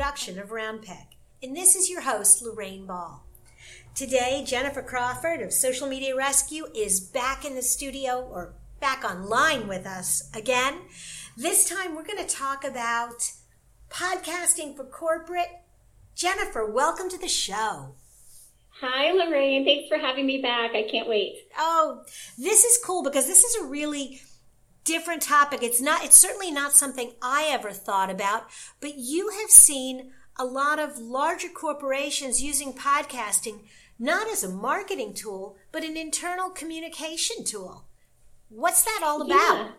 [0.00, 1.08] production of Round Peg,
[1.42, 3.22] and this is your host, Lorraine Ball.
[3.94, 9.68] Today, Jennifer Crawford of Social Media Rescue is back in the studio or back online
[9.68, 10.78] with us again.
[11.36, 13.30] This time, we're going to talk about
[13.90, 15.60] podcasting for corporate.
[16.14, 17.94] Jennifer, welcome to the show.
[18.80, 19.66] Hi, Lorraine.
[19.66, 20.70] Thanks for having me back.
[20.74, 21.46] I can't wait.
[21.58, 22.04] Oh,
[22.38, 24.22] this is cool because this is a really
[24.84, 25.62] different topic.
[25.62, 28.44] It's not, it's certainly not something I ever thought about,
[28.80, 33.60] but you have seen a lot of larger corporations using podcasting
[33.98, 37.84] not as a marketing tool, but an internal communication tool.
[38.48, 39.72] What's that all about?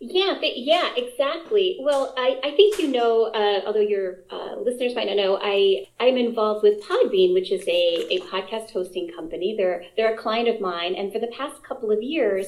[0.00, 1.78] Yeah, yeah, yeah exactly.
[1.80, 5.84] Well, I, I think you know, uh, although your uh, listeners might not know, I,
[6.00, 9.54] I'm involved with Podbean, which is a, a podcast hosting company.
[9.56, 10.94] They're, they're a client of mine.
[10.94, 12.46] And for the past couple of years,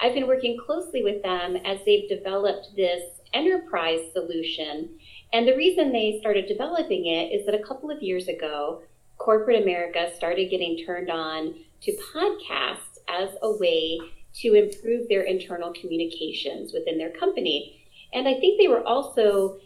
[0.00, 4.90] I've been working closely with them as they've developed this enterprise solution.
[5.32, 8.82] And the reason they started developing it is that a couple of years ago,
[9.18, 13.98] corporate America started getting turned on to podcasts as a way
[14.34, 17.80] to improve their internal communications within their company.
[18.12, 19.58] And I think they were also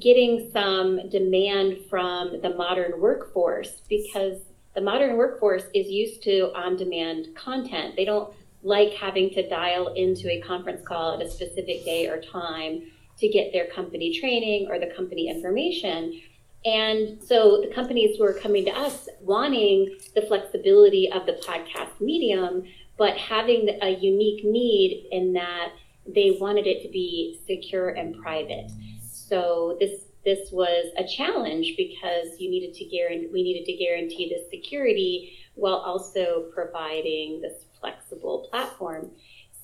[0.00, 4.40] getting some demand from the modern workforce because
[4.74, 7.96] the modern workforce is used to on demand content.
[7.96, 12.20] They don't like having to dial into a conference call at a specific day or
[12.20, 12.82] time
[13.18, 16.20] to get their company training or the company information.
[16.64, 22.62] And so the companies were coming to us wanting the flexibility of the podcast medium,
[22.96, 25.72] but having a unique need in that
[26.06, 28.70] they wanted it to be secure and private.
[29.10, 34.28] So this this was a challenge because you needed to guarantee we needed to guarantee
[34.28, 39.10] the security while also providing this flexible platform.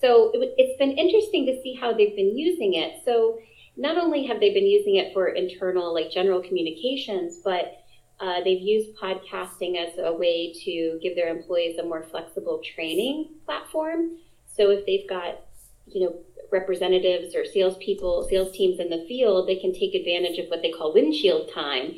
[0.00, 3.00] So it, it's been interesting to see how they've been using it.
[3.04, 3.38] So
[3.76, 7.78] not only have they been using it for internal, like general communications, but
[8.20, 13.30] uh, they've used podcasting as a way to give their employees a more flexible training
[13.44, 14.18] platform.
[14.46, 15.40] So if they've got,
[15.86, 16.16] you know,
[16.50, 20.72] representatives or salespeople, sales teams in the field, they can take advantage of what they
[20.72, 21.94] call windshield time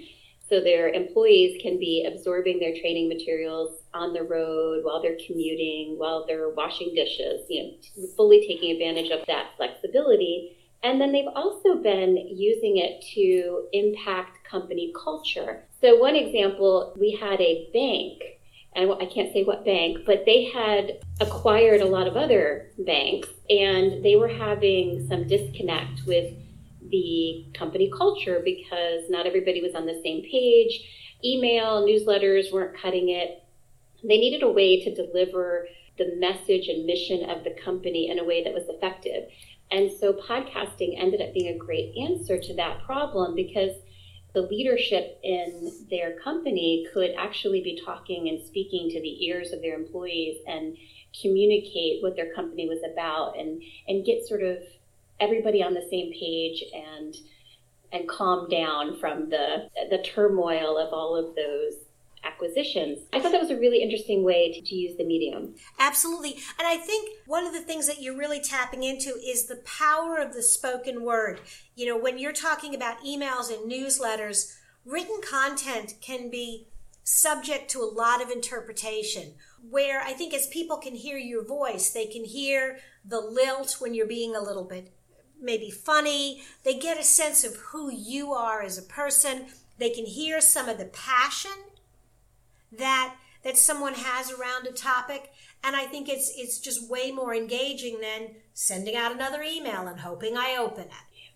[0.50, 5.94] so their employees can be absorbing their training materials on the road while they're commuting,
[5.96, 10.56] while they're washing dishes, you know, fully taking advantage of that flexibility.
[10.82, 15.62] And then they've also been using it to impact company culture.
[15.80, 18.40] So, one example, we had a bank,
[18.74, 23.28] and I can't say what bank, but they had acquired a lot of other banks,
[23.48, 26.32] and they were having some disconnect with
[26.90, 31.16] the company culture because not everybody was on the same page.
[31.24, 33.42] Email, newsletters weren't cutting it.
[34.02, 35.66] They needed a way to deliver
[35.98, 39.24] the message and mission of the company in a way that was effective.
[39.70, 43.72] And so podcasting ended up being a great answer to that problem because
[44.34, 49.60] the leadership in their company could actually be talking and speaking to the ears of
[49.60, 50.76] their employees and
[51.20, 54.58] communicate what their company was about and and get sort of
[55.20, 57.14] everybody on the same page and
[57.92, 61.74] and calm down from the the turmoil of all of those
[62.24, 62.98] acquisitions.
[63.12, 65.54] I thought that was a really interesting way to, to, use the medium.
[65.78, 66.32] Absolutely.
[66.58, 70.18] And I think one of the things that you're really tapping into is the power
[70.18, 71.40] of the spoken word.
[71.76, 74.54] You know, when you're talking about emails and newsletters,
[74.84, 76.66] written content can be
[77.04, 79.34] subject to a lot of interpretation.
[79.68, 83.94] Where I think as people can hear your voice, they can hear the lilt when
[83.94, 84.92] you're being a little bit
[85.40, 86.42] maybe funny.
[86.64, 89.46] They get a sense of who you are as a person.
[89.78, 91.52] They can hear some of the passion
[92.72, 95.32] that that someone has around a topic
[95.64, 100.00] and i think it's it's just way more engaging than sending out another email and
[100.00, 100.90] hoping i open it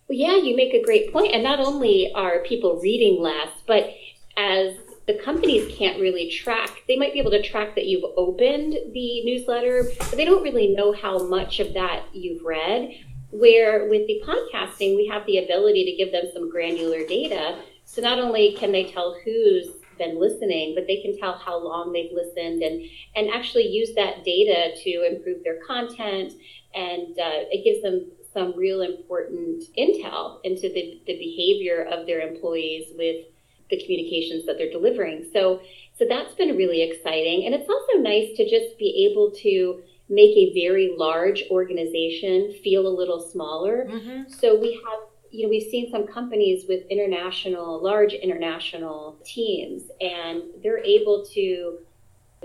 [0.08, 1.26] well, yeah you make a great point.
[1.26, 3.90] point and not only are people reading less but
[4.36, 4.74] as
[5.06, 9.24] the companies can't really track they might be able to track that you've opened the
[9.24, 12.90] newsletter but they don't really know how much of that you've read
[13.34, 17.58] where with the podcasting, we have the ability to give them some granular data.
[17.84, 19.66] So not only can they tell who's
[19.98, 24.24] been listening, but they can tell how long they've listened and, and actually use that
[24.24, 26.32] data to improve their content.
[26.74, 32.20] And uh, it gives them some real important intel into the, the behavior of their
[32.20, 33.26] employees with
[33.70, 35.28] the communications that they're delivering.
[35.32, 35.60] So,
[35.98, 37.46] so that's been really exciting.
[37.46, 42.86] And it's also nice to just be able to make a very large organization feel
[42.86, 43.86] a little smaller.
[43.90, 44.32] Mm-hmm.
[44.32, 50.42] So we have you know we've seen some companies with international large international teams and
[50.62, 51.78] they're able to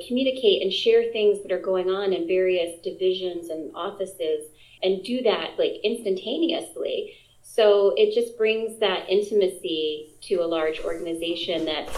[0.08, 4.48] communicate and share things that are going on in various divisions and offices
[4.82, 11.66] and do that like instantaneously So it just brings that intimacy to a large organization
[11.66, 11.90] that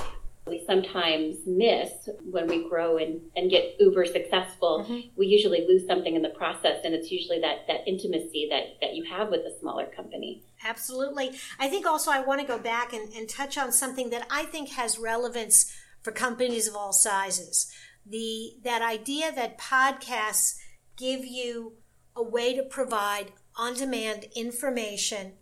[0.47, 1.91] we sometimes miss
[2.23, 4.83] when we grow and, and get uber successful.
[4.83, 5.09] Mm-hmm.
[5.15, 8.95] We usually lose something in the process, and it's usually that, that intimacy that, that
[8.95, 10.43] you have with a smaller company.
[10.63, 11.31] Absolutely.
[11.59, 14.43] I think also I want to go back and, and touch on something that I
[14.43, 15.71] think has relevance
[16.01, 17.71] for companies of all sizes.
[18.05, 20.57] The that idea that podcasts
[20.97, 21.73] give you
[22.15, 25.33] a way to provide on-demand information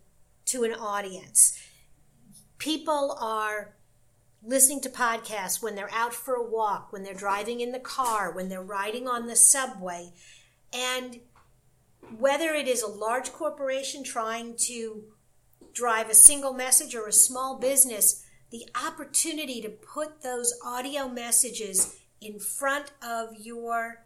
[0.46, 1.58] to an audience.
[2.58, 3.76] People are
[4.42, 8.32] listening to podcasts when they're out for a walk, when they're driving in the car,
[8.32, 10.12] when they're riding on the subway.
[10.72, 11.20] And
[12.18, 15.04] whether it is a large corporation trying to
[15.72, 21.96] drive a single message or a small business, the opportunity to put those audio messages
[22.20, 24.04] in front of your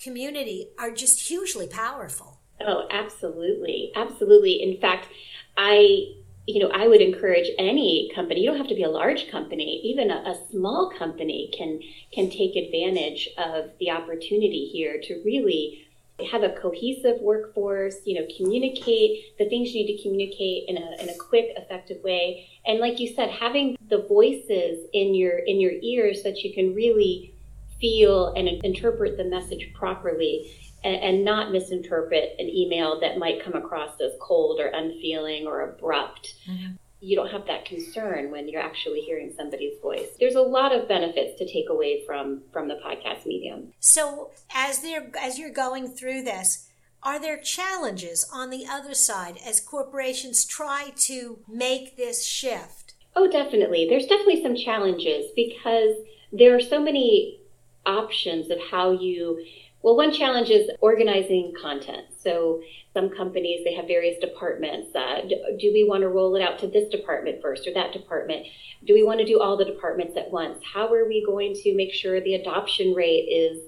[0.00, 2.40] community are just hugely powerful.
[2.60, 3.92] Oh, absolutely.
[3.94, 4.62] Absolutely.
[4.62, 5.08] In fact,
[5.56, 6.14] I
[6.48, 8.40] you know, I would encourage any company.
[8.40, 9.82] You don't have to be a large company.
[9.84, 11.78] Even a, a, small company can
[12.10, 15.86] can take advantage of the opportunity here to really
[16.32, 17.96] have a cohesive workforce.
[18.06, 22.02] You know, communicate the things you need to communicate in a in a quick, effective
[22.02, 22.48] way.
[22.64, 26.74] And like you said, having the voices in your in your ears that you can
[26.74, 27.34] really
[27.78, 30.50] feel and interpret the message properly
[30.84, 35.62] and, and not misinterpret an email that might come across as cold or unfeeling or
[35.62, 36.34] abrupt.
[36.48, 40.08] Mm-hmm you don't have that concern when you're actually hearing somebody's voice.
[40.18, 43.72] There's a lot of benefits to take away from from the podcast medium.
[43.78, 46.68] So, as they're as you're going through this,
[47.02, 52.94] are there challenges on the other side as corporations try to make this shift?
[53.14, 53.86] Oh, definitely.
[53.88, 55.94] There's definitely some challenges because
[56.32, 57.40] there are so many
[57.86, 59.44] options of how you
[59.82, 62.06] well, one challenge is organizing content.
[62.20, 62.60] So
[62.92, 64.94] some companies, they have various departments.
[64.94, 65.20] Uh,
[65.58, 68.46] do, we want to roll it out to this department first or that department?
[68.84, 70.58] Do we want to do all the departments at once?
[70.64, 73.58] How are we going to make sure the adoption rate is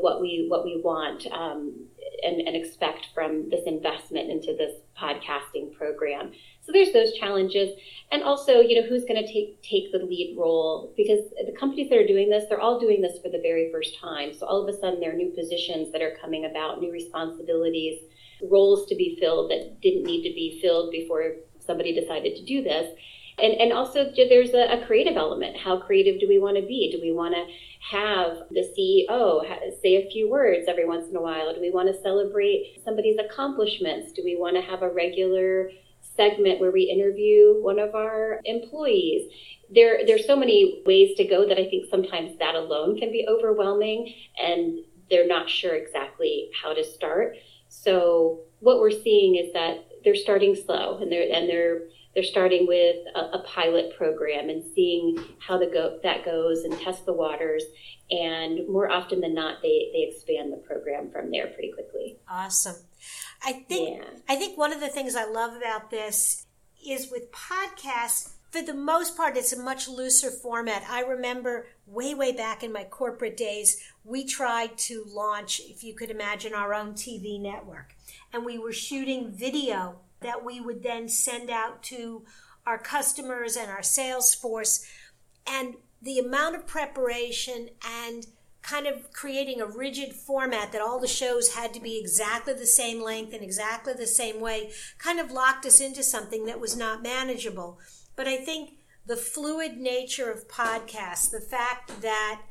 [0.00, 1.85] what we what we want um,
[2.22, 6.32] and, and expect from this investment into this podcasting program?
[6.62, 7.70] So there's those challenges.
[8.10, 10.92] And also, you know, who's going to take take the lead role?
[10.96, 13.98] Because the companies that are doing this, they're all doing this for the very first
[14.00, 14.32] time.
[14.32, 18.00] So all of a sudden, there are new positions that are coming about, new responsibilities,
[18.42, 22.62] roles to be filled that didn't need to be filled before somebody decided to do
[22.62, 22.94] this.
[23.38, 25.56] And, and also there's a, a creative element.
[25.58, 26.90] How creative do we want to be?
[26.90, 27.44] Do we want to
[27.90, 29.42] have the CEO
[29.82, 31.54] say a few words every once in a while?
[31.54, 34.12] Do we want to celebrate somebody's accomplishments?
[34.12, 35.70] Do we want to have a regular
[36.16, 39.30] segment where we interview one of our employees.
[39.72, 43.26] There, there's so many ways to go that I think sometimes that alone can be
[43.28, 44.78] overwhelming and
[45.10, 47.36] they're not sure exactly how to start.
[47.68, 51.82] So what we're seeing is that they're starting slow and they're and they're
[52.16, 56.72] they're starting with a, a pilot program and seeing how the go, that goes and
[56.80, 57.62] test the waters
[58.10, 62.76] and more often than not they, they expand the program from there pretty quickly awesome
[63.44, 64.08] I think yeah.
[64.28, 66.46] I think one of the things I love about this
[66.84, 70.84] is with podcasts for the most part it's a much looser format.
[70.88, 75.94] I remember way way back in my corporate days we tried to launch if you
[75.94, 77.94] could imagine our own TV network
[78.32, 82.24] and we were shooting video that we would then send out to
[82.66, 84.84] our customers and our sales force
[85.46, 88.26] and the amount of preparation and
[88.62, 92.66] kind of creating a rigid format that all the shows had to be exactly the
[92.66, 96.76] same length and exactly the same way kind of locked us into something that was
[96.76, 97.78] not manageable.
[98.16, 98.72] But I think
[99.06, 102.42] the fluid nature of podcasts, the fact that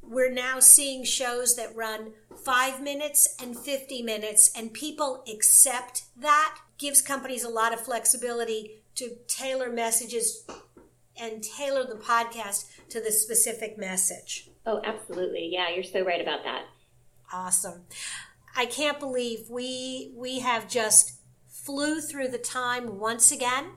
[0.00, 2.12] we're now seeing shows that run
[2.44, 8.82] five minutes and 50 minutes, and people accept that gives companies a lot of flexibility
[8.94, 10.46] to tailor messages
[11.20, 14.48] and tailor the podcast to the specific message.
[14.64, 15.50] Oh, absolutely.
[15.52, 16.64] Yeah, you're so right about that.
[17.32, 17.82] Awesome.
[18.56, 23.72] I can't believe we we have just flew through the time once again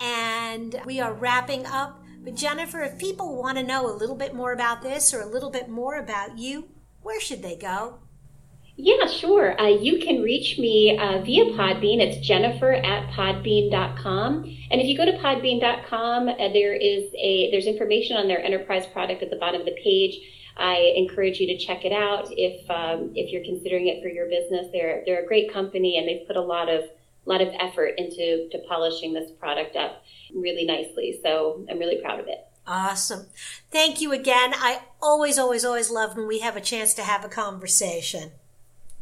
[0.00, 2.02] and we are wrapping up.
[2.22, 5.26] But Jennifer, if people want to know a little bit more about this or a
[5.26, 6.68] little bit more about you,
[7.02, 7.98] where should they go?
[8.82, 9.60] Yeah, sure.
[9.60, 12.00] Uh, you can reach me uh, via Podbean.
[12.00, 14.44] It's jennifer at podbean.com.
[14.70, 18.86] And if you go to podbean.com, uh, there is a there's information on their enterprise
[18.86, 20.18] product at the bottom of the page.
[20.56, 24.30] I encourage you to check it out if um, if you're considering it for your
[24.30, 24.68] business.
[24.72, 26.84] They're they're a great company and they've put a lot of
[27.26, 31.20] lot of effort into to polishing this product up really nicely.
[31.22, 32.46] So I'm really proud of it.
[32.66, 33.26] Awesome.
[33.70, 34.54] Thank you again.
[34.54, 38.30] I always, always, always love when we have a chance to have a conversation.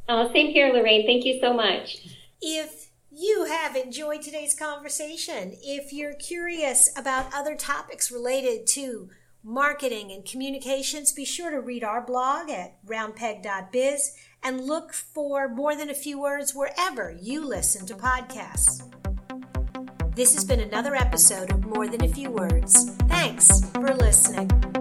[0.09, 1.07] Oh, same here, Lorraine.
[1.07, 1.99] Thank you so much.
[2.41, 2.89] If
[3.21, 5.57] you have enjoyed today's conversation.
[5.61, 9.11] If you're curious about other topics related to
[9.43, 15.75] marketing and communications, be sure to read our blog at roundpeg.biz and look for more
[15.75, 18.85] than a few words wherever you listen to podcasts.
[20.15, 22.91] This has been another episode of More Than a Few Words.
[23.09, 24.78] Thanks for listening.